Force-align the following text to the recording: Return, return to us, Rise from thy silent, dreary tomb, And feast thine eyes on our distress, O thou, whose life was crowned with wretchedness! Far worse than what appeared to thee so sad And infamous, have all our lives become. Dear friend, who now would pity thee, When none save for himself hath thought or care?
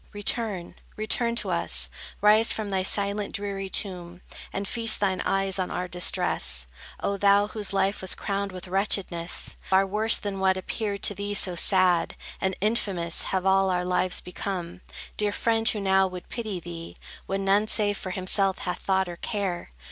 Return, 0.13 0.73
return 0.97 1.35
to 1.35 1.51
us, 1.51 1.87
Rise 2.21 2.51
from 2.51 2.71
thy 2.71 2.81
silent, 2.81 3.35
dreary 3.35 3.69
tomb, 3.69 4.21
And 4.51 4.67
feast 4.67 4.99
thine 4.99 5.21
eyes 5.21 5.59
on 5.59 5.69
our 5.69 5.87
distress, 5.87 6.65
O 7.01 7.17
thou, 7.17 7.49
whose 7.49 7.71
life 7.71 8.01
was 8.01 8.15
crowned 8.15 8.51
with 8.51 8.67
wretchedness! 8.67 9.57
Far 9.61 9.85
worse 9.85 10.17
than 10.17 10.39
what 10.39 10.57
appeared 10.57 11.03
to 11.03 11.13
thee 11.13 11.35
so 11.35 11.53
sad 11.53 12.15
And 12.41 12.55
infamous, 12.61 13.25
have 13.25 13.45
all 13.45 13.69
our 13.69 13.85
lives 13.85 14.21
become. 14.21 14.81
Dear 15.17 15.31
friend, 15.31 15.69
who 15.69 15.79
now 15.79 16.07
would 16.07 16.29
pity 16.29 16.59
thee, 16.59 16.97
When 17.27 17.45
none 17.45 17.67
save 17.67 17.95
for 17.99 18.09
himself 18.09 18.57
hath 18.65 18.79
thought 18.79 19.07
or 19.07 19.17
care? 19.17 19.69